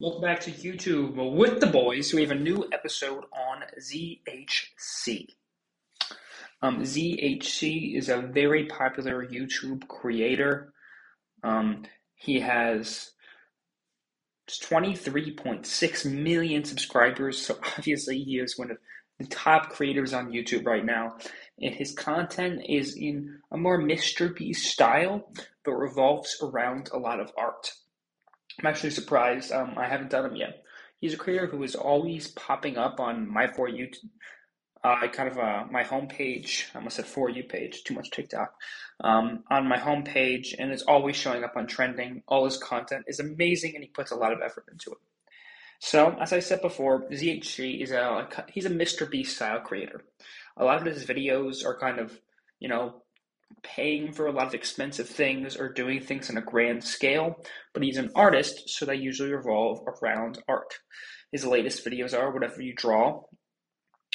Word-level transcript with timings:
Welcome 0.00 0.22
back 0.22 0.40
to 0.40 0.50
YouTube 0.50 1.14
with 1.36 1.60
the 1.60 1.68
boys. 1.68 2.12
We 2.12 2.22
have 2.22 2.32
a 2.32 2.34
new 2.34 2.66
episode 2.72 3.26
on 3.32 3.62
ZHC. 3.80 5.28
Um, 6.60 6.82
ZHC 6.82 7.96
is 7.96 8.08
a 8.08 8.20
very 8.20 8.66
popular 8.66 9.24
YouTube 9.24 9.86
creator. 9.86 10.72
Um, 11.44 11.84
he 12.16 12.40
has 12.40 13.12
23.6 14.50 16.12
million 16.12 16.64
subscribers, 16.64 17.40
so 17.40 17.56
obviously 17.78 18.18
he 18.18 18.40
is 18.40 18.58
one 18.58 18.72
of 18.72 18.78
the 19.20 19.26
top 19.26 19.70
creators 19.70 20.12
on 20.12 20.32
YouTube 20.32 20.66
right 20.66 20.84
now. 20.84 21.18
And 21.62 21.72
his 21.72 21.94
content 21.94 22.62
is 22.68 22.96
in 22.96 23.38
a 23.52 23.56
more. 23.56 23.80
Beast 23.80 24.64
style, 24.64 25.30
but 25.64 25.74
revolves 25.74 26.36
around 26.42 26.90
a 26.92 26.98
lot 26.98 27.20
of 27.20 27.30
art. 27.38 27.70
I'm 28.58 28.66
actually 28.66 28.90
surprised. 28.90 29.52
Um, 29.52 29.74
I 29.76 29.88
haven't 29.88 30.10
done 30.10 30.26
him 30.26 30.36
yet. 30.36 30.62
He's 31.00 31.14
a 31.14 31.18
creator 31.18 31.46
who 31.46 31.62
is 31.62 31.74
always 31.74 32.28
popping 32.28 32.78
up 32.78 33.00
on 33.00 33.30
my 33.30 33.46
for 33.48 33.68
you, 33.68 33.90
uh, 34.82 35.06
kind 35.08 35.28
of 35.28 35.38
uh, 35.38 35.64
my 35.70 35.82
homepage. 35.82 36.66
I 36.74 36.78
almost 36.78 36.96
said 36.96 37.06
for 37.06 37.28
you 37.28 37.42
page. 37.42 37.84
Too 37.84 37.94
much 37.94 38.10
TikTok. 38.10 38.54
Um, 39.00 39.44
on 39.50 39.68
my 39.68 39.76
homepage, 39.76 40.54
and 40.58 40.72
is 40.72 40.82
always 40.82 41.16
showing 41.16 41.42
up 41.44 41.56
on 41.56 41.66
trending. 41.66 42.22
All 42.28 42.44
his 42.44 42.56
content 42.56 43.04
is 43.08 43.20
amazing, 43.20 43.74
and 43.74 43.82
he 43.82 43.90
puts 43.90 44.12
a 44.12 44.16
lot 44.16 44.32
of 44.32 44.40
effort 44.42 44.64
into 44.70 44.92
it. 44.92 44.98
So, 45.80 46.16
as 46.20 46.32
I 46.32 46.40
said 46.40 46.62
before, 46.62 47.02
ZHC 47.10 47.82
is 47.82 47.90
a 47.90 48.28
he's 48.48 48.64
a 48.64 48.70
Mr. 48.70 49.10
Beast 49.10 49.36
style 49.36 49.60
creator. 49.60 50.04
A 50.56 50.64
lot 50.64 50.78
of 50.78 50.86
his 50.86 51.04
videos 51.04 51.64
are 51.64 51.78
kind 51.78 51.98
of, 51.98 52.18
you 52.60 52.68
know, 52.68 53.02
paying 53.62 54.12
for 54.12 54.26
a 54.26 54.32
lot 54.32 54.46
of 54.46 54.54
expensive 54.54 55.08
things 55.08 55.56
or 55.56 55.72
doing 55.72 56.00
things 56.00 56.30
on 56.30 56.36
a 56.36 56.42
grand 56.42 56.84
scale, 56.84 57.36
but 57.72 57.82
he's 57.82 57.96
an 57.96 58.10
artist, 58.14 58.68
so 58.68 58.84
they 58.84 58.94
usually 58.94 59.32
revolve 59.32 59.80
around 60.02 60.38
art. 60.48 60.78
His 61.32 61.44
latest 61.44 61.84
videos 61.84 62.16
are 62.16 62.32
whatever 62.32 62.62
you 62.62 62.74
draw, 62.76 63.22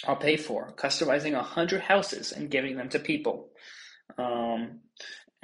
I'll 0.07 0.15
pay 0.15 0.37
for. 0.37 0.73
Customizing 0.75 1.33
a 1.33 1.43
hundred 1.43 1.81
houses 1.81 2.31
and 2.31 2.49
giving 2.49 2.77
them 2.77 2.89
to 2.89 2.99
people. 2.99 3.49
Um, 4.17 4.81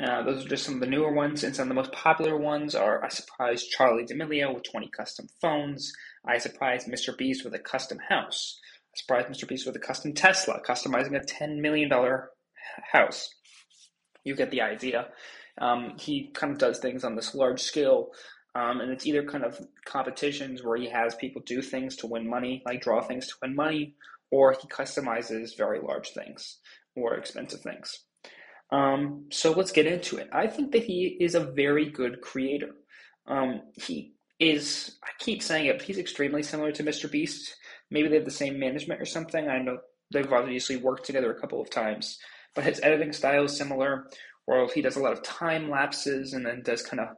uh, 0.02 0.24
those 0.24 0.46
are 0.46 0.50
just 0.50 0.66
some 0.66 0.76
of 0.76 0.80
the 0.82 0.88
newer 0.88 1.14
ones, 1.14 1.44
and 1.44 1.56
some 1.56 1.64
of 1.64 1.70
the 1.70 1.82
most 1.82 1.92
popular 1.92 2.38
ones 2.38 2.76
are 2.76 3.04
I 3.04 3.10
surprised 3.10 3.74
Charli 3.78 4.06
D'Amelio 4.06 4.54
with 4.54 4.64
20 4.64 4.90
custom 4.96 5.28
phones. 5.42 5.92
I 6.28 6.38
surprised 6.38 6.88
Mr. 6.88 7.18
Beast 7.18 7.44
with 7.44 7.54
a 7.54 7.60
custom 7.60 8.00
house. 8.10 8.60
I 8.94 8.98
surprised 8.98 9.28
Mr. 9.28 9.48
Beast 9.48 9.66
with 9.66 9.76
a 9.76 9.80
custom 9.80 10.14
Tesla, 10.14 10.60
customizing 10.68 11.16
a 11.16 11.26
$10 11.26 11.60
million 11.60 11.90
house 12.92 13.30
you 14.26 14.36
get 14.36 14.52
the 14.52 14.62
idea. 14.62 15.08
Um, 15.58 15.94
he 15.98 16.32
kind 16.34 16.52
of 16.52 16.60
does 16.60 16.80
things 16.80 17.06
on 17.06 17.16
this 17.16 17.34
large 17.34 17.62
scale, 17.62 18.10
um, 18.56 18.82
and 18.82 18.92
it's 18.92 19.06
either 19.06 19.24
kind 19.24 19.46
of 19.46 19.58
competitions 19.86 20.64
where 20.64 20.78
he 20.78 20.90
has 20.90 21.16
people 21.16 21.42
do 21.46 21.62
things 21.62 21.96
to 21.98 22.08
win 22.08 22.30
money, 22.30 22.62
like 22.66 22.82
draw 22.82 23.02
things 23.02 23.28
to 23.28 23.36
win 23.42 23.56
money, 23.56 23.96
or 24.32 24.54
he 24.54 24.68
customizes 24.68 25.58
very 25.58 25.80
large 25.80 26.10
things 26.10 26.58
or 26.96 27.16
expensive 27.16 27.62
things. 27.62 28.02
Um, 28.72 29.26
so 29.32 29.52
let's 29.52 29.72
get 29.72 29.86
into 29.86 30.18
it. 30.18 30.28
I 30.34 30.48
think 30.48 30.72
that 30.72 30.84
he 30.84 31.18
is 31.20 31.36
a 31.36 31.40
very 31.40 31.90
good 31.90 32.22
creator. 32.22 32.72
Um, 33.28 33.62
he 33.76 34.14
is, 34.40 34.98
I 35.04 35.10
keep 35.20 35.42
saying 35.42 35.68
it, 35.68 35.82
he's 35.82 35.98
extremely 35.98 36.44
similar 36.44 36.72
to 36.74 36.84
Mr. 36.84 37.10
Beast. 37.10 37.56
Maybe 37.92 38.10
they 38.10 38.16
have 38.16 38.26
the 38.26 38.32
same 38.32 38.60
management 38.60 39.02
or 39.02 39.06
something. 39.06 39.48
I 39.48 39.60
know 39.60 39.78
they've 40.12 40.32
obviously 40.32 40.78
worked 40.78 41.06
together 41.06 41.32
a 41.32 41.40
couple 41.40 41.62
of 41.62 41.70
times 41.70 42.20
but 42.56 42.64
his 42.64 42.80
editing 42.82 43.14
style 43.14 43.44
is 43.44 43.56
similar, 43.56 44.08
where 44.46 44.68
he 44.68 44.82
does 44.82 44.96
a 44.96 45.02
lot 45.02 45.14
of 45.14 45.22
time 45.22 45.70
lapses 45.70 46.34
and 46.34 46.46
then 46.46 46.64
does 46.64 46.82
kind 46.82 47.02
of 47.02 47.10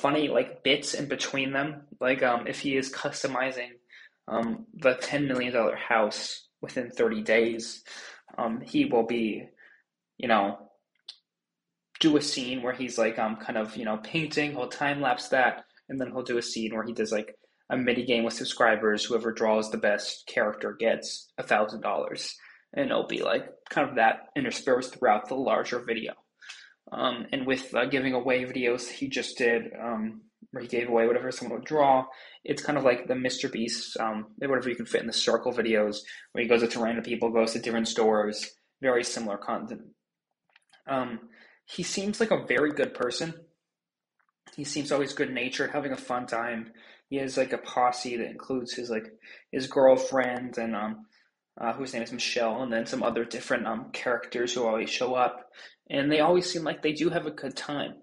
funny 0.00 0.28
like 0.28 0.62
bits 0.62 0.94
in 0.94 1.06
between 1.06 1.52
them. 1.52 1.82
Like 2.00 2.22
um, 2.22 2.46
if 2.46 2.60
he 2.60 2.76
is 2.76 2.92
customizing 2.92 3.70
um, 4.28 4.66
the 4.74 4.94
ten 4.94 5.26
million 5.26 5.52
dollar 5.52 5.76
house 5.76 6.46
within 6.62 6.90
thirty 6.90 7.22
days, 7.22 7.82
um, 8.38 8.60
he 8.60 8.84
will 8.84 9.04
be, 9.04 9.48
you 10.16 10.28
know, 10.28 10.70
do 12.00 12.16
a 12.16 12.22
scene 12.22 12.62
where 12.62 12.72
he's 12.72 12.96
like 12.96 13.18
um 13.18 13.36
kind 13.36 13.58
of 13.58 13.76
you 13.76 13.84
know 13.84 13.98
painting. 13.98 14.52
He'll 14.52 14.68
time 14.68 15.00
lapse 15.00 15.28
that, 15.28 15.64
and 15.88 16.00
then 16.00 16.08
he'll 16.08 16.22
do 16.22 16.38
a 16.38 16.42
scene 16.42 16.74
where 16.74 16.84
he 16.84 16.92
does 16.92 17.10
like 17.10 17.34
a 17.70 17.76
mini 17.76 18.04
game 18.04 18.24
with 18.24 18.34
subscribers. 18.34 19.04
Whoever 19.04 19.32
draws 19.32 19.70
the 19.70 19.78
best 19.78 20.26
character 20.26 20.76
gets 20.78 21.32
a 21.36 21.42
thousand 21.42 21.80
dollars 21.80 22.36
and 22.74 22.90
it'll 22.90 23.06
be 23.06 23.22
like 23.22 23.46
kind 23.70 23.88
of 23.88 23.96
that 23.96 24.28
interspersed 24.36 24.94
throughout 24.94 25.28
the 25.28 25.34
larger 25.34 25.80
video. 25.80 26.14
Um, 26.90 27.26
and 27.32 27.46
with 27.46 27.74
uh, 27.74 27.84
giving 27.86 28.14
away 28.14 28.44
videos 28.44 28.88
he 28.88 29.08
just 29.08 29.36
did, 29.36 29.72
um, 29.78 30.22
where 30.50 30.62
he 30.62 30.68
gave 30.68 30.88
away 30.88 31.06
whatever 31.06 31.30
someone 31.30 31.58
would 31.58 31.68
draw, 31.68 32.06
it's 32.44 32.62
kind 32.62 32.78
of 32.78 32.84
like 32.84 33.06
the 33.06 33.14
Mr. 33.14 33.50
Beast, 33.50 33.96
um, 33.98 34.28
whatever 34.38 34.70
you 34.70 34.76
can 34.76 34.86
fit 34.86 35.02
in 35.02 35.06
the 35.06 35.12
circle 35.12 35.52
videos, 35.52 35.98
where 36.32 36.42
he 36.42 36.48
goes 36.48 36.66
to 36.66 36.80
random 36.80 37.04
people, 37.04 37.30
goes 37.30 37.52
to 37.52 37.58
different 37.58 37.88
stores, 37.88 38.50
very 38.80 39.04
similar 39.04 39.36
content. 39.36 39.82
Um, 40.86 41.20
he 41.66 41.82
seems 41.82 42.20
like 42.20 42.30
a 42.30 42.46
very 42.46 42.72
good 42.72 42.94
person. 42.94 43.34
He 44.56 44.64
seems 44.64 44.90
always 44.90 45.12
good 45.12 45.30
natured, 45.30 45.70
having 45.70 45.92
a 45.92 45.96
fun 45.96 46.26
time. 46.26 46.72
He 47.10 47.16
has 47.16 47.36
like 47.36 47.52
a 47.52 47.58
posse 47.58 48.16
that 48.16 48.30
includes 48.30 48.72
his 48.74 48.88
like 48.88 49.06
his 49.52 49.66
girlfriend 49.66 50.56
and 50.56 50.74
um, 50.74 51.06
uh, 51.60 51.72
whose 51.72 51.92
name 51.92 52.02
is 52.02 52.12
Michelle, 52.12 52.62
and 52.62 52.72
then 52.72 52.86
some 52.86 53.02
other 53.02 53.24
different 53.24 53.66
um, 53.66 53.90
characters 53.92 54.54
who 54.54 54.64
always 54.64 54.90
show 54.90 55.14
up, 55.14 55.50
and 55.90 56.10
they 56.10 56.20
always 56.20 56.50
seem 56.50 56.64
like 56.64 56.82
they 56.82 56.92
do 56.92 57.10
have 57.10 57.26
a 57.26 57.30
good 57.32 57.56
time. 57.56 57.94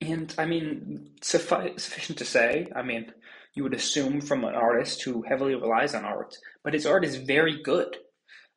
And 0.00 0.34
I 0.36 0.44
mean, 0.44 1.12
suffice, 1.22 1.84
sufficient 1.84 2.18
to 2.18 2.24
say, 2.24 2.68
I 2.76 2.82
mean, 2.82 3.12
you 3.54 3.62
would 3.62 3.74
assume 3.74 4.20
from 4.20 4.44
an 4.44 4.54
artist 4.54 5.02
who 5.02 5.22
heavily 5.22 5.54
relies 5.54 5.94
on 5.94 6.04
art, 6.04 6.36
but 6.62 6.74
his 6.74 6.84
art 6.86 7.04
is 7.04 7.16
very 7.16 7.62
good. 7.62 7.96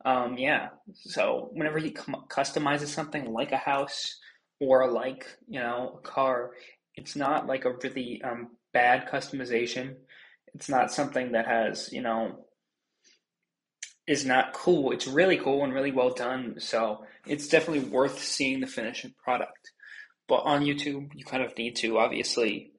Um, 0.04 0.38
yeah, 0.38 0.70
so 0.94 1.50
whenever 1.54 1.78
he 1.80 1.92
com- 1.92 2.26
customizes 2.30 2.88
something 2.88 3.32
like 3.32 3.52
a 3.52 3.58
house 3.58 4.18
or 4.60 4.92
like 4.92 5.26
you 5.48 5.60
know 5.60 6.00
a 6.00 6.08
car, 6.08 6.52
it's 6.96 7.16
not 7.16 7.48
like 7.48 7.66
a 7.66 7.74
really 7.84 8.22
um, 8.22 8.50
bad 8.74 9.08
customization. 9.08 9.96
It's 10.54 10.70
not 10.70 10.92
something 10.92 11.34
that 11.34 11.48
has 11.48 11.92
you 11.92 12.02
know 12.02 12.46
is 14.10 14.26
not 14.26 14.54
cool. 14.54 14.92
It's 14.92 15.08
really 15.08 15.38
cool 15.38 15.64
and 15.64 15.72
really 15.72 15.92
well 15.92 16.10
done. 16.10 16.56
So 16.58 17.06
it's 17.28 17.48
definitely 17.48 17.88
worth 17.88 18.22
seeing 18.22 18.60
the 18.60 18.68
finished 18.68 19.06
product. 19.24 19.72
But 20.28 20.42
on 20.46 20.66
YouTube, 20.66 21.12
you 21.14 21.24
kind 21.24 21.44
of 21.44 21.56
need 21.56 21.76
to 21.78 22.00
obviously 22.00 22.72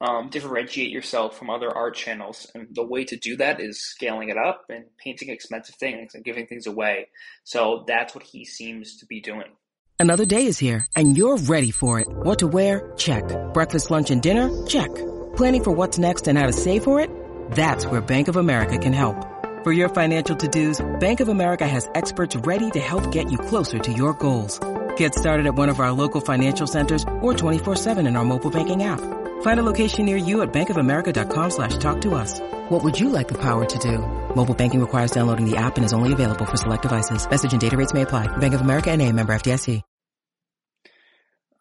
um, 0.00 0.28
differentiate 0.30 0.90
yourself 0.90 1.36
from 1.36 1.50
other 1.50 1.76
art 1.76 1.96
channels. 1.96 2.46
And 2.54 2.68
the 2.70 2.86
way 2.86 3.04
to 3.04 3.16
do 3.16 3.36
that 3.38 3.60
is 3.60 3.80
scaling 3.80 4.28
it 4.28 4.38
up 4.38 4.66
and 4.68 4.84
painting 4.96 5.28
expensive 5.28 5.74
things 5.74 6.14
and 6.14 6.24
giving 6.24 6.46
things 6.46 6.68
away. 6.68 7.08
So 7.42 7.84
that's 7.88 8.14
what 8.14 8.22
he 8.22 8.44
seems 8.44 8.98
to 8.98 9.06
be 9.06 9.20
doing. 9.20 9.56
Another 9.98 10.24
day 10.24 10.46
is 10.46 10.58
here 10.58 10.86
and 10.94 11.16
you're 11.16 11.38
ready 11.38 11.72
for 11.72 11.98
it. 11.98 12.06
What 12.08 12.38
to 12.38 12.46
wear? 12.46 12.92
Check. 12.96 13.24
Breakfast, 13.54 13.90
lunch, 13.90 14.12
and 14.12 14.22
dinner? 14.22 14.66
Check. 14.66 14.94
Planning 15.34 15.64
for 15.64 15.72
what's 15.72 15.98
next 15.98 16.28
and 16.28 16.38
how 16.38 16.46
to 16.46 16.52
save 16.52 16.84
for 16.84 17.00
it? 17.00 17.10
That's 17.50 17.86
where 17.86 18.00
Bank 18.00 18.28
of 18.28 18.36
America 18.36 18.78
can 18.78 18.92
help. 18.92 19.35
For 19.66 19.72
your 19.72 19.88
financial 19.88 20.36
to-dos, 20.36 20.80
Bank 21.00 21.18
of 21.18 21.28
America 21.28 21.66
has 21.66 21.90
experts 21.92 22.36
ready 22.36 22.70
to 22.70 22.78
help 22.78 23.10
get 23.10 23.32
you 23.32 23.36
closer 23.36 23.80
to 23.80 23.92
your 23.92 24.12
goals. 24.12 24.60
Get 24.96 25.12
started 25.12 25.44
at 25.44 25.56
one 25.56 25.68
of 25.68 25.80
our 25.80 25.90
local 25.90 26.20
financial 26.20 26.68
centers 26.68 27.02
or 27.20 27.34
24-7 27.34 28.06
in 28.06 28.16
our 28.16 28.24
mobile 28.24 28.52
banking 28.52 28.84
app. 28.84 29.00
Find 29.42 29.58
a 29.58 29.64
location 29.64 30.04
near 30.04 30.16
you 30.16 30.42
at 30.42 30.52
bankofamerica.com 30.52 31.50
slash 31.50 31.78
talk 31.78 32.00
to 32.02 32.14
us. 32.14 32.38
What 32.70 32.84
would 32.84 33.00
you 33.00 33.08
like 33.08 33.26
the 33.26 33.38
power 33.38 33.66
to 33.66 33.78
do? 33.80 33.98
Mobile 34.36 34.54
banking 34.54 34.80
requires 34.80 35.10
downloading 35.10 35.50
the 35.50 35.56
app 35.56 35.74
and 35.74 35.84
is 35.84 35.92
only 35.92 36.12
available 36.12 36.46
for 36.46 36.56
select 36.56 36.82
devices. 36.82 37.28
Message 37.28 37.50
and 37.50 37.60
data 37.60 37.76
rates 37.76 37.92
may 37.92 38.02
apply. 38.02 38.28
Bank 38.36 38.54
of 38.54 38.60
America 38.60 38.92
and 38.92 39.02
a 39.02 39.10
member 39.10 39.34
FDIC. 39.34 39.82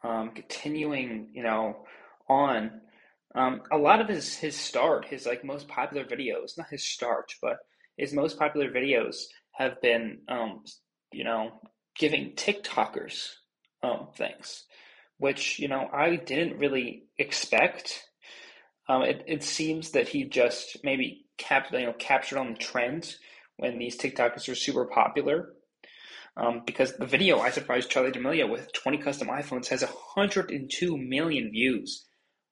Um, 0.04 0.30
continuing, 0.36 1.30
you 1.34 1.42
know, 1.42 1.88
on, 2.30 2.70
um, 3.34 3.64
a 3.72 3.80
lot 3.80 4.00
of 4.00 4.08
his, 4.08 4.36
his 4.36 4.56
start, 4.56 5.06
his 5.06 5.26
like 5.26 5.44
most 5.44 5.68
popular 5.68 6.06
videos, 6.06 6.56
not 6.56 6.70
his 6.70 6.84
start, 6.84 7.34
but 7.42 7.58
his 7.98 8.14
most 8.14 8.38
popular 8.38 8.70
videos 8.70 9.24
have 9.52 9.82
been, 9.82 10.20
um, 10.28 10.64
you 11.12 11.24
know, 11.24 11.62
giving 11.98 12.34
TikTokers 12.34 13.30
um, 13.84 14.08
things, 14.16 14.64
which 15.18 15.60
you 15.60 15.68
know 15.68 15.90
I 15.92 16.16
didn't 16.16 16.60
really 16.60 17.04
expect. 17.18 18.04
Um, 18.88 19.04
it 19.04 19.24
it 19.28 19.44
seems 19.44 19.92
that 19.92 20.08
he 20.08 20.26
just 20.26 20.84
maybe 20.84 21.26
captured 21.38 21.80
you 21.80 21.86
know 21.88 21.94
captured 21.94 22.38
on 22.38 22.54
the 22.54 22.60
trend 22.60 23.16
when 23.58 23.80
these 23.80 23.98
TikTokers 23.98 24.50
are 24.50 24.56
super 24.56 24.86
popular. 24.86 25.54
Um, 26.38 26.64
because 26.66 26.98
the 26.98 27.06
video 27.06 27.40
I 27.40 27.50
surprised 27.50 27.90
Charli 27.90 28.12
D'Amelio 28.12 28.52
with 28.52 28.74
20 28.74 28.98
custom 28.98 29.30
iPhones 29.30 29.68
has 29.68 29.84
102 29.84 30.98
million 30.98 31.50
views, 31.50 32.06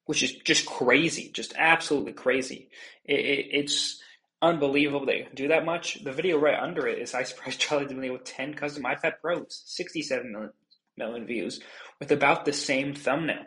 which 0.06 0.24
is 0.24 0.32
just 0.46 0.66
crazy, 0.66 1.32
just 1.34 1.54
absolutely 1.58 2.14
crazy. 2.14 2.70
It, 3.04 3.20
it, 3.20 3.48
it's 3.52 4.02
unbelievable 4.44 5.06
they 5.06 5.28
do 5.34 5.48
that 5.48 5.66
much. 5.66 6.04
The 6.04 6.12
video 6.12 6.38
right 6.38 6.60
under 6.60 6.86
it 6.86 7.00
is 7.00 7.14
I 7.14 7.24
surprised 7.24 7.62
Charli 7.62 7.88
D'Amelio 7.88 8.14
with 8.14 8.26
10 8.26 8.54
custom 8.54 8.84
iPad 8.84 9.14
Pros, 9.22 9.64
67 9.66 10.32
million, 10.32 10.52
million 10.98 11.26
views, 11.26 11.62
with 12.00 12.12
about 12.12 12.46
the 12.46 12.54
same 12.54 12.94
thumbnail. 12.94 13.46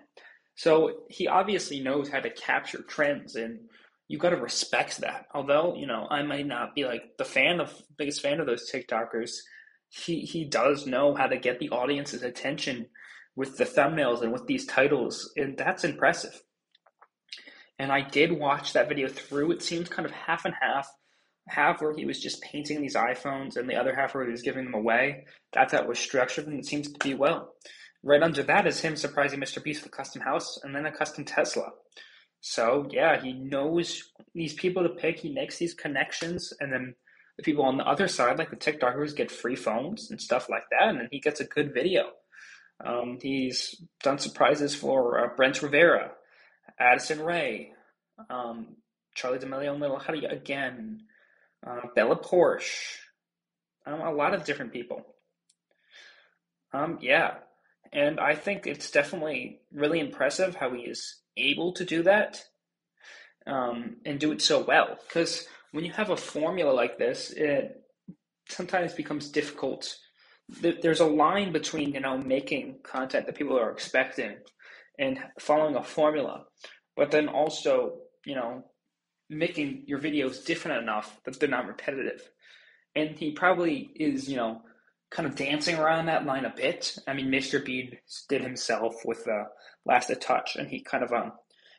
So 0.56 1.02
he 1.10 1.28
obviously 1.28 1.80
knows 1.80 2.08
how 2.08 2.20
to 2.20 2.30
capture 2.30 2.82
trends 2.82 3.36
and 3.36 3.60
you 4.08 4.18
got 4.18 4.30
to 4.30 4.36
respect 4.36 4.98
that. 4.98 5.26
Although, 5.34 5.74
you 5.76 5.86
know, 5.86 6.06
I 6.10 6.22
might 6.22 6.46
not 6.46 6.74
be 6.74 6.84
like 6.84 7.16
the 7.18 7.24
fan 7.24 7.60
of 7.60 7.74
biggest 7.98 8.22
fan 8.22 8.40
of 8.40 8.46
those 8.46 8.70
TikTokers, 8.70 9.32
he 9.88 10.20
he 10.20 10.44
does 10.44 10.86
know 10.86 11.14
how 11.14 11.26
to 11.26 11.36
get 11.36 11.58
the 11.58 11.70
audience's 11.70 12.22
attention 12.22 12.86
with 13.34 13.58
the 13.58 13.64
thumbnails 13.64 14.22
and 14.22 14.32
with 14.32 14.46
these 14.46 14.64
titles, 14.64 15.32
and 15.36 15.58
that's 15.58 15.84
impressive. 15.84 16.40
And 17.78 17.92
I 17.92 18.00
did 18.00 18.32
watch 18.32 18.72
that 18.72 18.88
video 18.88 19.08
through. 19.08 19.52
It 19.52 19.62
seemed 19.62 19.90
kind 19.90 20.06
of 20.06 20.12
half 20.12 20.44
and 20.44 20.54
half. 20.60 20.88
Half 21.48 21.80
where 21.80 21.94
he 21.94 22.04
was 22.04 22.20
just 22.20 22.42
painting 22.42 22.80
these 22.80 22.96
iPhones, 22.96 23.56
and 23.56 23.70
the 23.70 23.76
other 23.76 23.94
half 23.94 24.14
where 24.14 24.24
he 24.24 24.32
was 24.32 24.42
giving 24.42 24.64
them 24.64 24.74
away. 24.74 25.26
That 25.52 25.68
that 25.68 25.86
was 25.86 25.98
structured, 25.98 26.48
and 26.48 26.58
it 26.58 26.66
seems 26.66 26.90
to 26.90 26.98
be 26.98 27.14
well. 27.14 27.52
Right 28.02 28.22
under 28.22 28.42
that 28.42 28.66
is 28.66 28.80
him 28.80 28.96
surprising 28.96 29.40
Mr. 29.40 29.62
Beast 29.62 29.84
with 29.84 29.92
a 29.92 29.96
custom 29.96 30.22
house 30.22 30.58
and 30.62 30.74
then 30.74 30.86
a 30.86 30.92
custom 30.92 31.24
Tesla. 31.24 31.70
So 32.40 32.86
yeah, 32.90 33.20
he 33.20 33.32
knows 33.32 34.02
these 34.34 34.54
people 34.54 34.82
to 34.82 34.88
pick. 34.88 35.18
He 35.18 35.32
makes 35.32 35.58
these 35.58 35.74
connections, 35.74 36.52
and 36.60 36.72
then 36.72 36.94
the 37.36 37.42
people 37.42 37.64
on 37.64 37.76
the 37.76 37.86
other 37.86 38.08
side, 38.08 38.38
like 38.38 38.50
the 38.50 38.56
TikTokers, 38.56 39.16
get 39.16 39.30
free 39.30 39.56
phones 39.56 40.10
and 40.10 40.20
stuff 40.20 40.48
like 40.48 40.64
that, 40.70 40.88
and 40.88 41.00
then 41.00 41.08
he 41.10 41.20
gets 41.20 41.40
a 41.40 41.44
good 41.44 41.74
video. 41.74 42.10
Um, 42.84 43.18
he's 43.20 43.74
done 44.02 44.18
surprises 44.18 44.74
for 44.74 45.24
uh, 45.24 45.36
Brent 45.36 45.62
Rivera, 45.62 46.12
Addison 46.78 47.22
Rae, 47.22 47.72
um, 48.30 48.76
Charli 49.16 49.40
D'Amelio 49.40 49.72
and 49.72 49.80
Lil 49.80 49.96
Huddy 49.96 50.24
again, 50.24 51.02
uh, 51.66 51.80
Bella 51.94 52.16
Poarch, 52.16 52.96
um, 53.86 54.00
a 54.00 54.12
lot 54.12 54.34
of 54.34 54.44
different 54.44 54.72
people. 54.72 55.02
Um, 56.72 56.98
yeah, 57.00 57.34
and 57.92 58.20
I 58.20 58.34
think 58.34 58.66
it's 58.66 58.90
definitely 58.90 59.60
really 59.72 60.00
impressive 60.00 60.56
how 60.56 60.72
he 60.72 60.82
is 60.82 61.16
able 61.36 61.72
to 61.74 61.84
do 61.84 62.02
that 62.02 62.44
um, 63.46 63.96
and 64.04 64.18
do 64.18 64.32
it 64.32 64.42
so 64.42 64.62
well. 64.62 64.98
Because 65.06 65.46
when 65.72 65.84
you 65.84 65.92
have 65.92 66.10
a 66.10 66.16
formula 66.16 66.72
like 66.72 66.98
this, 66.98 67.30
it 67.30 67.82
sometimes 68.48 68.92
becomes 68.92 69.30
difficult. 69.30 69.96
There's 70.48 71.00
a 71.00 71.06
line 71.06 71.52
between 71.52 71.92
you 71.92 72.00
know 72.00 72.18
making 72.18 72.80
content 72.82 73.26
that 73.26 73.34
people 73.34 73.58
are 73.58 73.70
expecting 73.70 74.36
and 74.98 75.18
following 75.38 75.76
a 75.76 75.82
formula, 75.82 76.44
but 76.96 77.10
then 77.10 77.28
also 77.28 77.98
you 78.24 78.34
know 78.34 78.64
making 79.28 79.84
your 79.86 79.98
videos 79.98 80.44
different 80.44 80.82
enough 80.82 81.20
that 81.24 81.38
they're 81.40 81.48
not 81.48 81.66
repetitive. 81.66 82.30
And 82.94 83.18
he 83.18 83.32
probably 83.32 83.90
is 83.94 84.28
you 84.28 84.36
know 84.36 84.62
kind 85.10 85.28
of 85.28 85.36
dancing 85.36 85.76
around 85.76 86.06
that 86.06 86.26
line 86.26 86.44
a 86.44 86.54
bit. 86.54 86.98
I 87.06 87.14
mean, 87.14 87.28
Mr. 87.28 87.64
Beast 87.64 88.26
did 88.28 88.42
himself 88.42 89.04
with 89.04 89.24
the 89.24 89.44
last 89.84 90.12
touch, 90.20 90.56
and 90.56 90.68
he 90.68 90.80
kind 90.80 91.04
of 91.04 91.12
um 91.12 91.32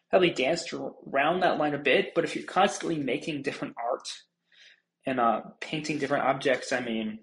probably 0.10 0.30
danced 0.30 0.74
around 0.74 1.42
that 1.42 1.58
line 1.58 1.74
a 1.74 1.80
bit. 1.80 2.14
But 2.16 2.24
if 2.24 2.36
you're 2.36 2.46
constantly 2.46 2.98
making 2.98 3.42
different 3.42 3.76
art 3.78 4.08
and 5.06 5.20
uh, 5.20 5.42
painting 5.60 5.98
different 5.98 6.26
objects, 6.26 6.72
I 6.72 6.80
mean, 6.80 7.20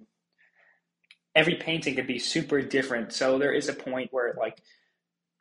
every 1.35 1.57
painting 1.57 1.95
could 1.95 2.07
be 2.07 2.19
super 2.19 2.61
different. 2.63 3.13
So 3.13 3.39
there 3.39 3.53
is 3.53 3.69
a 3.69 3.75
point 3.75 4.09
where 4.13 4.35
like 4.39 4.59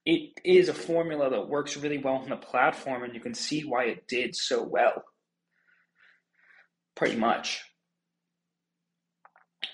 it 0.06 0.40
is 0.44 0.70
a 0.70 0.74
formula 0.74 1.30
that 1.30 1.48
works 1.48 1.78
really 1.78 1.98
well 1.98 2.16
on 2.16 2.30
the 2.30 2.36
platform, 2.36 3.04
and 3.04 3.14
you 3.14 3.22
can 3.22 3.34
see 3.34 3.62
why 3.62 3.86
it 3.86 4.08
did 4.08 4.36
so 4.36 4.64
well. 4.64 5.04
Pretty 6.96 7.16
much. 7.16 7.62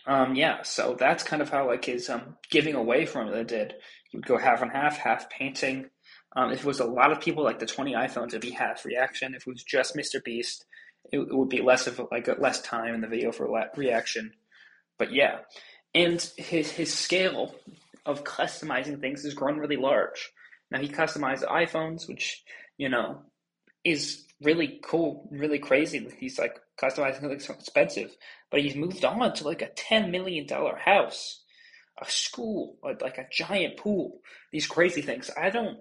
Um, 0.05 0.35
yeah, 0.35 0.61
so 0.63 0.95
that's 0.97 1.23
kind 1.23 1.41
of 1.41 1.49
how 1.49 1.67
like 1.67 1.85
his 1.85 2.09
um, 2.09 2.37
giving 2.49 2.75
away 2.75 3.05
formula 3.05 3.43
did. 3.43 3.73
He 4.09 4.17
would 4.17 4.25
go 4.25 4.37
half 4.37 4.61
and 4.61 4.71
half, 4.71 4.97
half 4.97 5.29
painting. 5.29 5.89
Um, 6.35 6.51
if 6.51 6.59
it 6.59 6.65
was 6.65 6.79
a 6.79 6.85
lot 6.85 7.11
of 7.11 7.21
people, 7.21 7.43
like 7.43 7.59
the 7.59 7.65
20 7.65 7.93
iPhones, 7.93 8.27
it'd 8.27 8.41
be 8.41 8.51
half 8.51 8.85
reaction. 8.85 9.33
If 9.33 9.41
it 9.41 9.47
was 9.47 9.63
just 9.63 9.95
Mr. 9.95 10.23
Beast, 10.23 10.65
it, 11.11 11.19
it 11.19 11.35
would 11.35 11.49
be 11.49 11.61
less 11.61 11.87
of 11.87 11.99
like 12.11 12.29
less 12.39 12.61
time 12.61 12.93
in 12.93 13.01
the 13.01 13.07
video 13.07 13.31
for 13.31 13.69
reaction. 13.75 14.33
But 14.97 15.11
yeah, 15.11 15.39
and 15.95 16.21
his 16.37 16.71
his 16.71 16.93
scale 16.93 17.55
of 18.05 18.23
customizing 18.23 18.99
things 18.99 19.23
has 19.23 19.33
grown 19.33 19.57
really 19.57 19.77
large. 19.77 20.31
Now 20.71 20.79
he 20.79 20.87
customized 20.87 21.43
iPhones, 21.45 22.07
which 22.07 22.43
you 22.77 22.89
know 22.89 23.21
is 23.83 24.25
really 24.41 24.79
cool, 24.83 25.27
really 25.31 25.59
crazy. 25.59 26.07
He's 26.17 26.39
like 26.39 26.59
customizing 26.81 27.23
like 27.23 27.41
so 27.41 27.53
expensive, 27.53 28.15
but 28.51 28.61
he's 28.61 28.75
moved 28.75 29.03
on 29.03 29.33
to 29.33 29.43
like 29.43 29.61
a 29.61 29.69
ten 29.69 30.11
million 30.11 30.45
dollar 30.47 30.77
house, 30.77 31.43
a 32.01 32.09
school, 32.09 32.77
like 32.83 33.17
a 33.17 33.27
giant 33.31 33.77
pool. 33.77 34.19
These 34.51 34.67
crazy 34.67 35.01
things. 35.01 35.29
I 35.37 35.49
don't. 35.49 35.77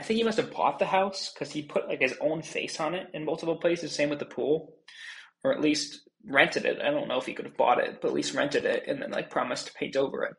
I 0.00 0.04
think 0.04 0.18
he 0.18 0.24
must 0.24 0.38
have 0.38 0.52
bought 0.52 0.78
the 0.78 0.86
house 0.86 1.32
because 1.32 1.52
he 1.52 1.62
put 1.62 1.88
like 1.88 2.00
his 2.00 2.14
own 2.20 2.42
face 2.42 2.78
on 2.78 2.94
it 2.94 3.08
in 3.14 3.24
multiple 3.24 3.56
places. 3.56 3.92
Same 3.92 4.10
with 4.10 4.20
the 4.20 4.26
pool, 4.26 4.74
or 5.44 5.52
at 5.52 5.60
least 5.60 6.00
rented 6.24 6.64
it. 6.64 6.80
I 6.80 6.90
don't 6.90 7.08
know 7.08 7.18
if 7.18 7.26
he 7.26 7.34
could 7.34 7.46
have 7.46 7.56
bought 7.56 7.82
it, 7.82 8.00
but 8.00 8.08
at 8.08 8.14
least 8.14 8.34
rented 8.34 8.64
it 8.64 8.84
and 8.86 9.02
then 9.02 9.10
like 9.10 9.30
promised 9.30 9.66
to 9.66 9.72
paint 9.74 9.96
over 9.96 10.24
it. 10.24 10.34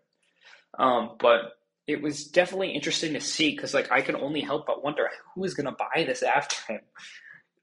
Um, 0.77 1.15
but 1.19 1.53
it 1.87 2.01
was 2.01 2.25
definitely 2.25 2.71
interesting 2.71 3.13
to 3.13 3.21
see 3.21 3.51
because 3.51 3.73
like 3.73 3.91
I 3.91 4.01
can 4.01 4.15
only 4.15 4.41
help 4.41 4.67
but 4.67 4.83
wonder 4.83 5.09
who 5.33 5.43
is 5.43 5.55
going 5.55 5.65
to 5.65 5.71
buy 5.71 6.03
this 6.03 6.21
after 6.21 6.73
him. 6.73 6.81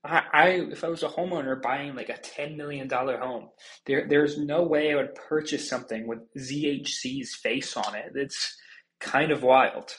I, 0.04 0.22
I, 0.32 0.48
if 0.70 0.84
I 0.84 0.88
was 0.88 1.02
a 1.02 1.08
homeowner 1.08 1.60
buying 1.60 1.94
like 1.94 2.08
a 2.08 2.18
ten 2.18 2.56
million 2.56 2.88
dollar 2.88 3.18
home, 3.18 3.48
there 3.86 4.06
there's 4.08 4.38
no 4.38 4.62
way 4.62 4.92
I 4.92 4.96
would 4.96 5.14
purchase 5.14 5.68
something 5.68 6.06
with 6.06 6.20
ZHC's 6.36 7.34
face 7.36 7.76
on 7.76 7.94
it. 7.94 8.12
It's 8.14 8.56
kind 9.00 9.30
of 9.30 9.42
wild. 9.42 9.94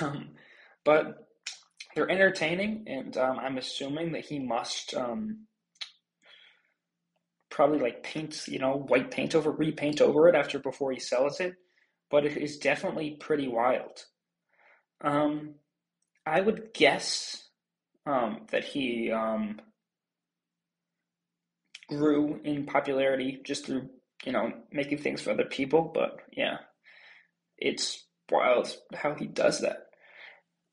Um, 0.00 0.30
but 0.84 1.28
they're 1.94 2.10
entertaining, 2.10 2.84
and 2.86 3.16
um, 3.16 3.38
I'm 3.38 3.58
assuming 3.58 4.12
that 4.12 4.24
he 4.24 4.38
must 4.38 4.94
um, 4.94 5.46
probably 7.56 7.78
like 7.78 8.02
paint, 8.02 8.46
you 8.46 8.58
know, 8.58 8.76
white 8.76 9.10
paint 9.10 9.34
over, 9.34 9.50
repaint 9.50 10.02
over 10.02 10.28
it 10.28 10.34
after 10.34 10.58
before 10.58 10.92
he 10.92 11.00
sells 11.00 11.40
it. 11.40 11.54
But 12.10 12.26
it 12.26 12.36
is 12.36 12.58
definitely 12.58 13.16
pretty 13.18 13.48
wild. 13.48 14.04
Um, 15.00 15.54
I 16.26 16.42
would 16.42 16.74
guess 16.74 17.48
um, 18.04 18.42
that 18.50 18.62
he 18.62 19.10
um, 19.10 19.58
grew 21.88 22.38
in 22.44 22.66
popularity 22.66 23.40
just 23.42 23.64
through 23.64 23.88
you 24.24 24.32
know 24.32 24.52
making 24.70 24.98
things 24.98 25.22
for 25.22 25.30
other 25.30 25.46
people. 25.46 25.90
But 25.94 26.20
yeah, 26.30 26.58
it's 27.56 28.04
wild 28.30 28.68
how 28.94 29.14
he 29.14 29.26
does 29.26 29.62
that. 29.62 29.86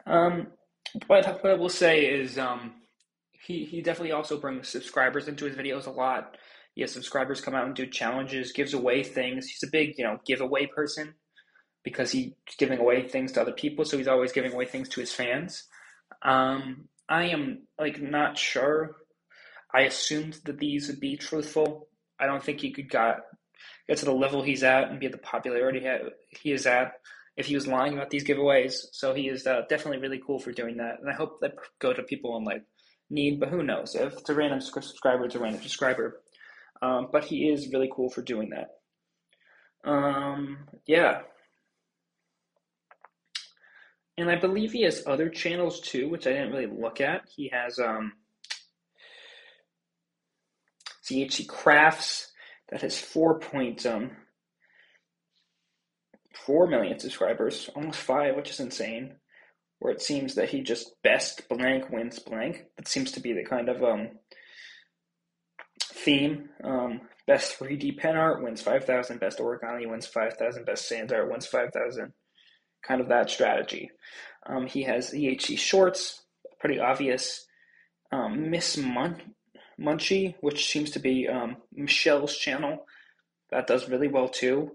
Um, 0.05 0.47
what 1.07 1.25
what 1.41 1.53
I 1.53 1.55
will 1.55 1.69
say 1.69 2.05
is 2.05 2.37
um, 2.37 2.73
he 3.31 3.63
he 3.63 3.81
definitely 3.81 4.11
also 4.11 4.37
brings 4.37 4.67
subscribers 4.67 5.29
into 5.29 5.45
his 5.45 5.55
videos 5.55 5.87
a 5.87 5.91
lot. 5.91 6.35
He 6.75 6.81
has 6.81 6.91
subscribers 6.91 7.41
come 7.41 7.53
out 7.53 7.65
and 7.65 7.75
do 7.75 7.85
challenges, 7.85 8.51
gives 8.51 8.73
away 8.73 9.03
things. 9.03 9.47
He's 9.47 9.67
a 9.67 9.71
big 9.71 9.95
you 9.97 10.03
know 10.03 10.19
giveaway 10.25 10.67
person 10.67 11.13
because 11.83 12.11
he's 12.11 12.31
giving 12.57 12.79
away 12.79 13.07
things 13.07 13.31
to 13.33 13.41
other 13.41 13.51
people, 13.51 13.85
so 13.85 13.97
he's 13.97 14.07
always 14.07 14.31
giving 14.31 14.53
away 14.53 14.65
things 14.65 14.89
to 14.89 14.99
his 14.99 15.11
fans. 15.11 15.65
Um, 16.21 16.87
I 17.09 17.25
am 17.25 17.67
like 17.79 18.01
not 18.01 18.37
sure. 18.37 18.95
I 19.73 19.81
assumed 19.81 20.39
that 20.45 20.59
these 20.59 20.87
would 20.87 20.99
be 20.99 21.17
truthful. 21.17 21.87
I 22.19 22.25
don't 22.25 22.43
think 22.43 22.61
he 22.61 22.71
could 22.71 22.89
got 22.89 23.17
get 23.87 23.97
to 23.97 24.05
the 24.05 24.13
level 24.13 24.41
he's 24.41 24.63
at 24.63 24.89
and 24.89 24.99
be 24.99 25.07
at 25.07 25.11
the 25.11 25.17
popularity 25.17 25.85
he 26.41 26.51
is 26.51 26.65
at 26.65 26.93
if 27.35 27.47
he 27.47 27.55
was 27.55 27.67
lying 27.67 27.93
about 27.93 28.09
these 28.09 28.23
giveaways. 28.23 28.75
So 28.91 29.13
he 29.13 29.27
is 29.27 29.45
uh, 29.47 29.61
definitely 29.69 29.99
really 29.99 30.21
cool 30.25 30.39
for 30.39 30.51
doing 30.51 30.77
that, 30.77 30.99
and 31.01 31.09
I 31.09 31.13
hope 31.13 31.39
that 31.41 31.55
go 31.79 31.93
to 31.93 32.03
people 32.03 32.37
in 32.37 32.43
like 32.43 32.63
need. 33.09 33.39
But 33.39 33.49
who 33.49 33.63
knows? 33.63 33.95
If 33.95 34.13
it's 34.13 34.29
a 34.29 34.35
random 34.35 34.61
subscriber, 34.61 35.25
it's 35.25 35.35
a 35.35 35.39
random 35.39 35.61
subscriber. 35.61 36.21
Um, 36.83 37.07
but 37.11 37.23
he 37.23 37.49
is 37.49 37.71
really 37.71 37.89
cool 37.93 38.09
for 38.09 38.21
doing 38.21 38.49
that. 38.49 39.89
Um, 39.89 40.67
yeah, 40.85 41.21
and 44.17 44.29
I 44.29 44.35
believe 44.35 44.71
he 44.71 44.83
has 44.83 45.03
other 45.07 45.29
channels 45.29 45.79
too, 45.79 46.09
which 46.09 46.27
I 46.27 46.31
didn't 46.31 46.51
really 46.51 46.67
look 46.67 47.01
at. 47.01 47.23
He 47.35 47.49
has 47.51 47.79
um, 47.79 48.13
ZHC 51.09 51.47
Crafts 51.47 52.31
that 52.69 52.81
has 52.81 52.99
four 52.99 53.41
um, 53.85 54.11
four 56.45 56.67
million 56.67 56.99
subscribers, 56.99 57.69
almost 57.75 57.99
five, 57.99 58.35
which 58.35 58.51
is 58.51 58.59
insane. 58.59 59.15
Where 59.79 59.93
it 59.93 60.01
seems 60.01 60.35
that 60.35 60.49
he 60.49 60.61
just 60.61 61.01
best 61.03 61.49
blank 61.49 61.89
wins 61.89 62.19
blank. 62.19 62.63
That 62.77 62.87
seems 62.87 63.11
to 63.13 63.19
be 63.19 63.33
the 63.33 63.43
kind 63.43 63.67
of 63.67 63.83
um, 63.83 64.11
theme. 66.03 66.49
Um, 66.63 67.01
best 67.27 67.59
3D 67.59 67.97
pen 67.97 68.15
art 68.15 68.43
wins 68.43 68.61
5,000. 68.61 69.19
Best 69.19 69.39
origami 69.39 69.89
wins 69.89 70.05
5,000. 70.07 70.65
Best 70.65 70.87
sand 70.87 71.11
art 71.11 71.29
wins 71.29 71.45
5,000 71.45 72.13
kind 72.83 73.01
of 73.01 73.09
that 73.09 73.29
strategy. 73.29 73.89
Um, 74.45 74.67
he 74.67 74.83
has 74.83 75.11
ZHC 75.11 75.57
shorts, 75.57 76.21
pretty 76.59 76.79
obvious. 76.79 77.45
Um, 78.11 78.51
Miss 78.51 78.77
Mun- 78.77 79.33
Munchie, 79.79 80.35
which 80.41 80.67
seems 80.67 80.91
to 80.91 80.99
be 80.99 81.27
um, 81.27 81.57
Michelle's 81.73 82.37
channel, 82.37 82.85
that 83.49 83.67
does 83.67 83.89
really 83.89 84.07
well 84.07 84.27
too. 84.27 84.71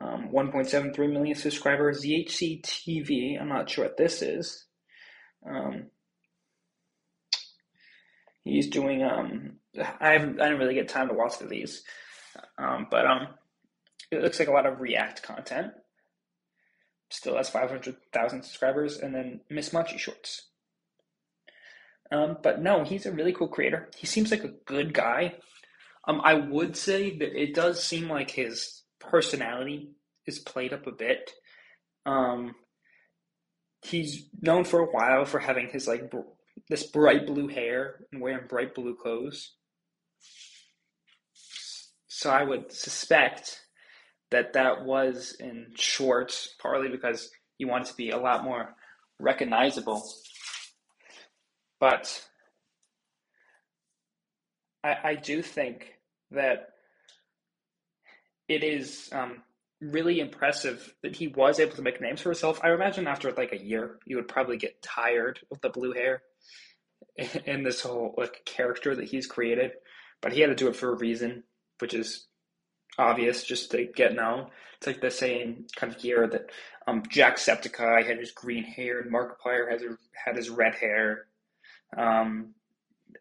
Um, 0.00 0.30
1.73 0.32 1.12
million 1.12 1.36
subscribers. 1.36 2.02
ZHC 2.02 2.62
TV, 2.62 3.40
I'm 3.40 3.48
not 3.48 3.70
sure 3.70 3.84
what 3.84 3.96
this 3.96 4.22
is. 4.22 4.66
Um, 5.48 5.86
He's 8.44 8.68
doing 8.68 9.02
um 9.02 9.54
I 10.00 10.12
haven't 10.12 10.40
I 10.40 10.44
didn't 10.44 10.60
really 10.60 10.74
get 10.74 10.88
time 10.88 11.08
to 11.08 11.14
watch 11.14 11.38
these, 11.38 11.82
um, 12.58 12.86
but 12.90 13.06
um 13.06 13.28
it 14.10 14.22
looks 14.22 14.38
like 14.38 14.48
a 14.48 14.52
lot 14.52 14.66
of 14.66 14.80
React 14.80 15.22
content. 15.22 15.72
Still 17.10 17.36
has 17.36 17.48
five 17.48 17.70
hundred 17.70 17.96
thousand 18.12 18.42
subscribers, 18.42 18.98
and 18.98 19.14
then 19.14 19.40
Miss 19.50 19.70
Munchie 19.70 19.98
Shorts. 19.98 20.42
Um, 22.12 22.38
but 22.42 22.60
no, 22.60 22.84
he's 22.84 23.06
a 23.06 23.12
really 23.12 23.32
cool 23.32 23.48
creator. 23.48 23.88
He 23.96 24.06
seems 24.06 24.30
like 24.30 24.44
a 24.44 24.54
good 24.66 24.92
guy. 24.92 25.34
Um, 26.06 26.20
I 26.22 26.34
would 26.34 26.76
say 26.76 27.16
that 27.18 27.40
it 27.40 27.54
does 27.54 27.82
seem 27.82 28.08
like 28.08 28.30
his 28.30 28.82
personality 29.00 29.90
is 30.26 30.38
played 30.38 30.72
up 30.72 30.86
a 30.86 30.92
bit. 30.92 31.30
Um, 32.04 32.54
he's 33.82 34.28
known 34.40 34.64
for 34.64 34.80
a 34.80 34.90
while 34.90 35.24
for 35.24 35.38
having 35.38 35.68
his 35.68 35.88
like 35.88 36.12
this 36.68 36.86
bright 36.86 37.26
blue 37.26 37.48
hair 37.48 38.06
and 38.12 38.20
wearing 38.20 38.46
bright 38.48 38.74
blue 38.74 38.96
clothes. 38.96 39.52
So 42.08 42.30
I 42.30 42.42
would 42.42 42.72
suspect 42.72 43.60
that 44.30 44.54
that 44.54 44.84
was 44.84 45.36
in 45.38 45.72
shorts, 45.76 46.54
partly 46.60 46.88
because 46.88 47.30
he 47.58 47.64
wanted 47.64 47.88
to 47.88 47.96
be 47.96 48.10
a 48.10 48.18
lot 48.18 48.44
more 48.44 48.74
recognizable. 49.20 50.02
But 51.80 52.24
I, 54.82 54.96
I 55.04 55.14
do 55.16 55.42
think 55.42 55.94
that 56.30 56.68
it 58.48 58.64
is 58.64 59.08
um, 59.12 59.42
really 59.80 60.20
impressive 60.20 60.94
that 61.02 61.16
he 61.16 61.28
was 61.28 61.60
able 61.60 61.76
to 61.76 61.82
make 61.82 62.00
names 62.00 62.20
for 62.20 62.30
himself. 62.30 62.60
I 62.62 62.72
imagine 62.72 63.06
after 63.06 63.32
like 63.32 63.52
a 63.52 63.62
year, 63.62 63.98
you 64.06 64.16
would 64.16 64.28
probably 64.28 64.56
get 64.56 64.82
tired 64.82 65.40
of 65.50 65.60
the 65.60 65.68
blue 65.68 65.92
hair 65.92 66.22
and 67.46 67.64
this 67.64 67.82
whole 67.82 68.14
like 68.16 68.44
character 68.44 68.94
that 68.94 69.08
he's 69.08 69.26
created. 69.26 69.72
But 70.20 70.32
he 70.32 70.40
had 70.40 70.48
to 70.48 70.54
do 70.54 70.68
it 70.68 70.76
for 70.76 70.90
a 70.90 70.96
reason, 70.96 71.44
which 71.80 71.92
is 71.92 72.26
obvious, 72.98 73.44
just 73.44 73.72
to 73.72 73.84
get 73.84 74.14
known. 74.14 74.46
It's 74.78 74.86
like 74.86 75.00
the 75.00 75.10
same 75.10 75.66
kind 75.76 75.94
of 75.94 76.02
year 76.04 76.26
that 76.26 76.50
um, 76.86 77.02
Jacksepticeye 77.02 78.06
had 78.06 78.18
his 78.18 78.32
green 78.32 78.64
hair 78.64 79.00
and 79.00 79.12
Markiplier 79.12 79.70
has 79.70 79.82
had 80.12 80.36
his 80.36 80.50
red 80.50 80.74
hair. 80.74 81.26
Um, 81.96 82.54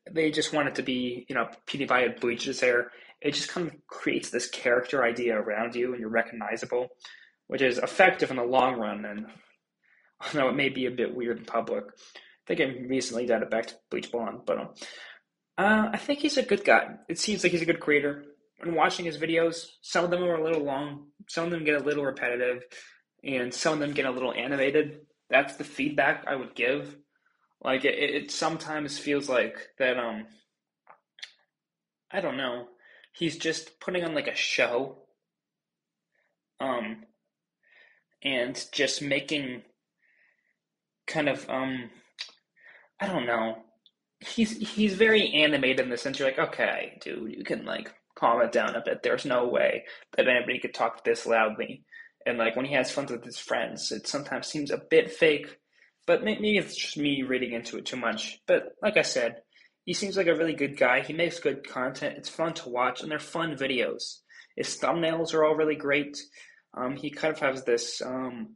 they 0.10 0.32
just 0.32 0.54
wanted 0.54 0.76
to 0.76 0.84
be, 0.84 1.26
you 1.28 1.36
know, 1.36 1.50
PewDiePie 1.68 2.02
had 2.02 2.20
bleached 2.20 2.46
his 2.46 2.62
hair 2.62 2.92
it 3.24 3.34
just 3.34 3.50
kind 3.50 3.68
of 3.68 3.88
creates 3.88 4.30
this 4.30 4.50
character 4.50 5.04
idea 5.04 5.40
around 5.40 5.76
you 5.76 5.92
and 5.92 6.00
you're 6.00 6.10
recognizable, 6.10 6.90
which 7.48 7.62
is 7.62 7.78
effective 7.78 8.30
in 8.30 8.36
the 8.36 8.44
long 8.44 8.78
run. 8.78 9.06
And 9.06 9.28
although 10.22 10.50
it 10.50 10.56
may 10.56 10.70
be 10.70 10.86
a 10.86 10.92
bit 10.92 11.16
weird 11.16 11.40
in 11.40 11.46
public, 11.46 11.86
I 11.86 12.56
think 12.56 12.60
I 12.60 12.88
recently 12.88 13.26
got 13.26 13.42
it 13.42 13.50
back 13.50 13.68
to 13.68 13.76
Bleach 13.90 14.12
Blonde, 14.12 14.42
but 14.46 14.60
um, 14.60 14.70
uh, 15.58 15.90
I 15.94 15.98
think 15.98 16.20
he's 16.20 16.38
a 16.38 16.44
good 16.44 16.66
guy. 16.66 16.96
It 17.08 17.18
seems 17.18 17.44
like 17.44 17.54
he's 17.54 17.62
a 17.62 17.66
good 17.66 17.80
creator. 17.80 18.26
And 18.62 18.76
watching 18.76 19.06
his 19.06 19.18
videos, 19.18 19.66
some 19.82 20.04
of 20.04 20.12
them 20.12 20.24
are 20.24 20.36
a 20.36 20.44
little 20.44 20.64
long, 20.64 21.08
some 21.30 21.46
of 21.46 21.52
them 21.52 21.64
get 21.64 21.82
a 21.82 21.84
little 21.84 22.04
repetitive, 22.04 22.64
and 23.24 23.54
some 23.54 23.74
of 23.74 23.80
them 23.80 23.94
get 23.94 24.06
a 24.06 24.12
little 24.12 24.34
animated. 24.34 25.02
That's 25.30 25.56
the 25.56 25.64
feedback 25.64 26.26
I 26.28 26.36
would 26.36 26.56
give. 26.56 26.96
Like 27.62 27.86
it, 27.86 27.98
it 27.98 28.32
sometimes 28.32 29.00
feels 29.00 29.30
like 29.30 29.56
that. 29.80 29.98
Um, 29.98 30.26
I 32.12 32.22
don't 32.22 32.38
know 32.38 32.68
he's 33.14 33.38
just 33.38 33.80
putting 33.80 34.04
on 34.04 34.14
like 34.14 34.28
a 34.28 34.36
show 34.36 34.98
um 36.60 37.04
and 38.24 38.66
just 38.72 39.02
making 39.02 39.64
kind 41.08 41.30
of 41.30 41.50
um 41.50 41.90
I 43.00 43.08
don't 43.08 43.26
know. 43.26 43.58
He's 44.20 44.52
he's 44.58 44.94
very 44.96 45.34
animated 45.34 45.82
in 45.82 45.90
the 45.90 45.98
sense 45.98 46.20
you're 46.20 46.30
like, 46.30 46.40
okay, 46.40 46.98
dude, 47.02 47.36
you 47.36 47.44
can 47.44 47.66
like 47.66 47.94
calm 48.18 48.42
it 48.42 48.52
down 48.54 48.76
a 48.76 48.82
bit. 48.84 49.04
There's 49.04 49.26
no 49.26 49.48
way 49.48 49.84
that 50.16 50.28
anybody 50.28 50.60
could 50.60 50.74
talk 50.74 51.04
this 51.04 51.26
loudly. 51.26 51.84
And 52.26 52.38
like 52.38 52.56
when 52.56 52.66
he 52.66 52.76
has 52.76 52.92
fun 52.92 53.08
with 53.08 53.26
his 53.26 53.38
friends, 53.38 53.92
it 53.92 54.08
sometimes 54.08 54.48
seems 54.48 54.72
a 54.72 54.78
bit 54.78 55.12
fake. 55.12 55.58
But 56.08 56.24
maybe 56.24 56.58
it's 56.58 56.76
just 56.76 56.98
me 56.98 57.24
reading 57.24 57.54
into 57.54 57.78
it 57.78 57.86
too 57.86 57.98
much. 57.98 58.40
But 58.48 58.70
like 58.82 58.96
I 58.98 59.02
said, 59.02 59.43
he 59.86 59.94
seems 59.94 60.16
like 60.16 60.28
a 60.28 60.36
really 60.36 60.54
good 60.54 60.78
guy. 60.78 61.02
He 61.02 61.14
makes 61.14 61.40
good 61.40 61.68
content. 61.68 62.18
It's 62.18 62.30
fun 62.30 62.54
to 62.56 62.70
watch, 62.70 63.02
and 63.02 63.12
they're 63.12 63.20
fun 63.20 63.56
videos. 63.56 64.20
His 64.56 64.78
thumbnails 64.78 65.34
are 65.34 65.44
all 65.44 65.56
really 65.56 65.76
great. 65.76 66.22
Um, 66.76 66.96
he 66.96 67.10
kind 67.10 67.34
of 67.34 67.40
has 67.40 67.64
this 67.64 68.02
um, 68.02 68.56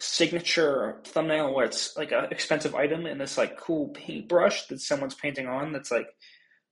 signature 0.00 1.00
thumbnail 1.04 1.54
where 1.54 1.66
it's 1.66 1.96
like 1.96 2.12
an 2.12 2.26
expensive 2.30 2.74
item 2.74 3.06
and 3.06 3.20
this 3.20 3.38
like 3.38 3.58
cool 3.58 3.88
paintbrush 3.88 4.66
that 4.66 4.80
someone's 4.80 5.14
painting 5.14 5.46
on 5.46 5.72
that's 5.72 5.90
like 5.90 6.08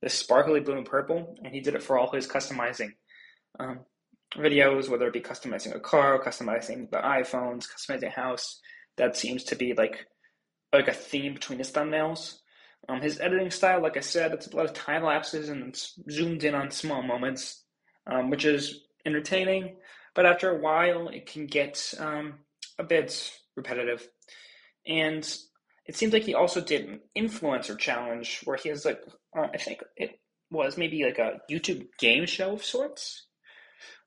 this 0.01 0.15
sparkly 0.15 0.61
blue 0.61 0.77
and 0.77 0.87
purple. 0.87 1.37
And 1.45 1.55
he 1.55 1.61
did 1.61 1.75
it 1.75 1.83
for 1.83 1.99
all 1.99 2.11
his 2.11 2.27
customizing 2.27 2.93
um, 3.61 3.81
videos, 4.35 4.89
whether 4.89 5.07
it 5.07 5.13
be 5.13 5.21
customizing 5.21 5.75
a 5.75 5.81
car, 5.81 6.23
customizing 6.23 6.91
the 6.91 6.99
iPhones, 6.99 7.67
customizing 7.69 8.09
a 8.09 8.11
house. 8.11 8.61
That 8.97 9.17
seems 9.17 9.45
to 9.45 9.57
be 9.57 9.73
like 9.75 10.07
like 10.73 10.89
a 10.89 10.93
theme 10.93 11.35
between 11.35 11.59
his 11.59 11.71
thumbnails. 11.71 12.39
Um, 12.89 13.01
his 13.01 13.21
editing 13.21 13.51
style, 13.51 13.81
like 13.81 13.97
I 13.97 14.01
said, 14.01 14.33
it's 14.33 14.49
a 14.49 14.57
lot 14.57 14.67
of 14.67 14.73
time 14.73 15.05
lapses 15.05 15.49
and 15.49 15.69
it's 15.69 15.99
zoomed 16.11 16.45
in 16.45 16.55
on 16.55 16.71
small 16.71 17.03
moments, 17.03 17.63
um, 18.07 18.31
which 18.31 18.45
is 18.45 18.81
entertaining. 19.07 19.77
But 20.15 20.27
after 20.27 20.51
a 20.51 20.61
while, 20.61 21.09
it 21.09 21.27
can 21.27 21.47
get 21.47 21.95
um, 21.99 22.35
a 22.79 22.85
bit 22.85 23.33
repetitive. 23.57 24.07
And 24.87 25.25
it 25.87 25.97
seems 25.97 26.13
like 26.13 26.25
he 26.25 26.35
also 26.35 26.61
did 26.61 26.89
an 26.89 27.01
influencer 27.17 27.79
challenge 27.79 28.41
where 28.45 28.57
he 28.57 28.69
has 28.69 28.85
like, 28.85 29.01
uh, 29.37 29.47
I 29.53 29.59
think 29.59 29.83
it 29.97 30.19
was 30.51 30.77
maybe 30.77 31.05
like 31.05 31.19
a 31.19 31.41
YouTube 31.51 31.87
game 31.99 32.27
show 32.27 32.55
of 32.55 32.65
sorts, 32.65 33.27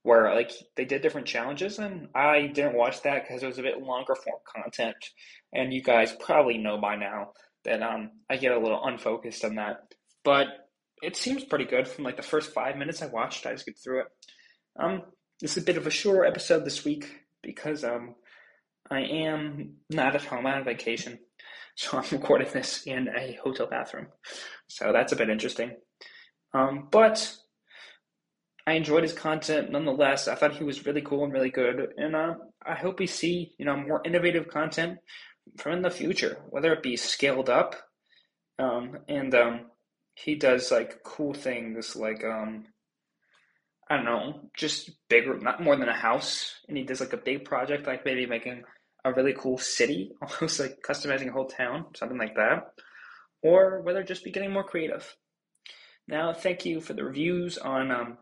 where 0.03 0.35
like 0.35 0.51
they 0.75 0.85
did 0.85 1.01
different 1.01 1.27
challenges. 1.27 1.79
And 1.79 2.09
I 2.13 2.47
didn't 2.47 2.75
watch 2.75 3.01
that 3.03 3.23
because 3.23 3.41
it 3.41 3.47
was 3.47 3.57
a 3.57 3.63
bit 3.63 3.81
longer 3.81 4.15
form 4.15 4.39
content. 4.45 4.97
And 5.53 5.73
you 5.73 5.81
guys 5.81 6.13
probably 6.19 6.57
know 6.57 6.77
by 6.77 6.97
now 6.97 7.31
that 7.65 7.83
um, 7.83 8.11
I 8.29 8.37
get 8.37 8.51
a 8.51 8.59
little 8.59 8.83
unfocused 8.83 9.43
on 9.43 9.55
that. 9.55 9.93
But 10.23 10.47
it 11.01 11.15
seems 11.15 11.43
pretty 11.43 11.65
good 11.65 11.87
from 11.87 12.03
like 12.03 12.17
the 12.17 12.23
first 12.23 12.53
five 12.53 12.77
minutes 12.77 13.01
I 13.01 13.07
watched. 13.07 13.45
I 13.45 13.51
just 13.51 13.65
get 13.65 13.77
through 13.77 14.01
it. 14.01 14.07
Um, 14.79 15.03
this 15.41 15.57
is 15.57 15.63
a 15.63 15.65
bit 15.65 15.77
of 15.77 15.87
a 15.87 15.91
shorter 15.91 16.25
episode 16.25 16.65
this 16.65 16.85
week 16.85 17.13
because 17.43 17.83
um, 17.83 18.15
I 18.89 19.01
am 19.01 19.75
not 19.89 20.15
at 20.15 20.23
home. 20.23 20.45
I'm 20.47 20.59
on 20.59 20.63
vacation, 20.63 21.19
so 21.75 21.97
I'm 21.97 22.05
recording 22.11 22.47
this 22.51 22.83
in 22.85 23.09
a 23.09 23.37
hotel 23.43 23.67
bathroom. 23.67 24.07
So 24.67 24.91
that's 24.91 25.11
a 25.11 25.17
bit 25.17 25.29
interesting. 25.29 25.71
Um, 26.53 26.87
but 26.89 27.35
I 28.65 28.73
enjoyed 28.73 29.03
his 29.03 29.13
content 29.13 29.71
nonetheless. 29.71 30.27
I 30.27 30.35
thought 30.35 30.55
he 30.55 30.63
was 30.63 30.85
really 30.85 31.01
cool 31.01 31.23
and 31.23 31.33
really 31.33 31.51
good, 31.51 31.93
and 31.97 32.15
uh, 32.15 32.35
I 32.65 32.75
hope 32.75 32.99
we 32.99 33.07
see 33.07 33.53
you 33.59 33.65
know 33.65 33.75
more 33.75 34.01
innovative 34.05 34.47
content 34.47 34.99
from 35.57 35.73
in 35.73 35.81
the 35.81 35.89
future, 35.89 36.37
whether 36.49 36.73
it 36.73 36.83
be 36.83 36.95
scaled 36.97 37.49
up, 37.49 37.75
um, 38.59 38.99
and 39.07 39.33
um, 39.35 39.61
he 40.15 40.35
does 40.35 40.71
like 40.71 41.03
cool 41.03 41.33
things 41.33 41.95
like 41.95 42.23
um, 42.23 42.65
I 43.89 43.97
don't 43.97 44.05
know, 44.05 44.49
just 44.57 44.89
bigger, 45.09 45.37
not 45.37 45.61
more 45.61 45.75
than 45.75 45.89
a 45.89 45.93
house, 45.93 46.55
and 46.67 46.77
he 46.77 46.83
does 46.83 46.99
like 46.99 47.13
a 47.13 47.17
big 47.17 47.45
project, 47.45 47.85
like 47.85 48.03
maybe 48.05 48.25
making 48.25 48.63
a 49.03 49.13
really 49.13 49.33
cool 49.33 49.59
city, 49.59 50.11
almost 50.21 50.59
like 50.59 50.81
customizing 50.81 51.29
a 51.29 51.31
whole 51.31 51.47
town, 51.47 51.85
something 51.95 52.17
like 52.17 52.35
that, 52.35 52.71
or 53.43 53.81
whether 53.81 54.03
just 54.03 54.23
be 54.23 54.31
getting 54.31 54.51
more 54.51 54.63
creative. 54.63 55.15
Now, 56.07 56.33
thank 56.33 56.65
you 56.65 56.81
for 56.81 56.93
the 56.93 57.03
reviews 57.03 57.57
on 57.57 57.91
um, 57.91 58.17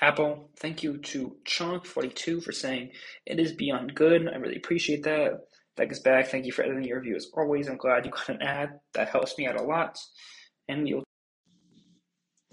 Apple. 0.00 0.50
Thank 0.58 0.82
you 0.82 0.98
to 0.98 1.36
Chonk42 1.44 2.42
for 2.42 2.52
saying 2.52 2.90
it 3.26 3.38
is 3.38 3.52
beyond 3.52 3.94
good. 3.94 4.28
I 4.28 4.36
really 4.36 4.56
appreciate 4.56 5.04
that. 5.04 5.40
That 5.80 5.90
is 5.90 6.00
back. 6.00 6.26
Thank 6.26 6.44
you 6.44 6.52
for 6.52 6.62
editing 6.62 6.84
your 6.84 6.98
review 6.98 7.16
as 7.16 7.28
always. 7.34 7.66
I'm 7.66 7.78
glad 7.78 8.04
you 8.04 8.10
got 8.10 8.28
an 8.28 8.42
ad. 8.42 8.80
That 8.92 9.08
helps 9.08 9.38
me 9.38 9.46
out 9.46 9.58
a 9.58 9.62
lot. 9.62 9.98
And 10.68 10.86
you'll 10.86 11.04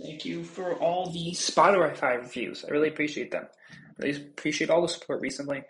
Thank 0.01 0.23
you 0.23 0.45
for 0.45 0.75
all 0.75 1.09
the 1.11 1.31
Spotify 1.31 2.21
reviews. 2.21 2.63
I 2.63 2.71
really 2.71 2.87
appreciate 2.87 3.31
them. 3.31 3.47
I 3.73 4.05
really 4.05 4.21
appreciate 4.27 4.69
all 4.69 4.81
the 4.81 4.87
support 4.87 5.19
recently. 5.19 5.63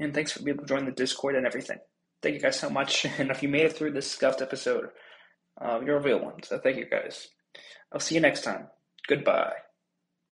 And 0.00 0.12
thanks 0.12 0.32
for 0.32 0.42
being 0.42 0.56
able 0.56 0.66
to 0.66 0.74
join 0.74 0.86
the 0.86 0.90
Discord 0.90 1.36
and 1.36 1.46
everything. 1.46 1.78
Thank 2.20 2.34
you 2.34 2.40
guys 2.40 2.58
so 2.58 2.68
much. 2.68 3.06
And 3.18 3.30
if 3.30 3.44
you 3.44 3.48
made 3.48 3.66
it 3.66 3.74
through 3.74 3.92
this 3.92 4.10
scuffed 4.10 4.42
episode, 4.42 4.88
uh, 5.60 5.78
you're 5.86 5.98
a 5.98 6.02
real 6.02 6.18
one. 6.18 6.42
So 6.42 6.58
thank 6.58 6.78
you 6.78 6.86
guys. 6.90 7.28
I'll 7.92 8.00
see 8.00 8.16
you 8.16 8.20
next 8.20 8.42
time. 8.42 8.66
Goodbye. 9.06 9.63